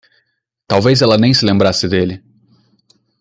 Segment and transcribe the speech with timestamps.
[0.65, 2.23] Talvez ela nem se lembrasse dele.